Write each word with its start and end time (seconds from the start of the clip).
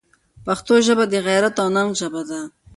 پښتو 0.45 0.73
ژبه 0.85 1.05
د 1.09 1.15
غیرت 1.27 1.55
او 1.61 1.67
ننګ 1.75 1.89
ژبه 1.99 2.21
ده. 2.29 2.39